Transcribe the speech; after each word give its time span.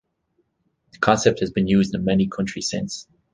The 0.93 0.97
concept 0.97 1.41
has 1.41 1.51
been 1.51 1.67
used 1.67 1.93
in 1.93 2.03
many 2.03 2.27
countries 2.27 2.71
since. 2.71 3.07